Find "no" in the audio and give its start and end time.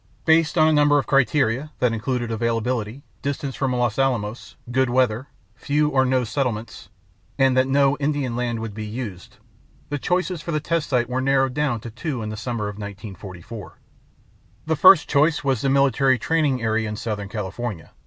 6.07-6.23, 7.67-7.95